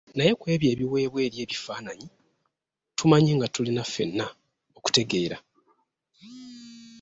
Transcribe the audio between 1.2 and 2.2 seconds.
eri ebifaananyi,